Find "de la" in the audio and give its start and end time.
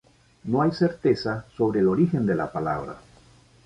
2.25-2.51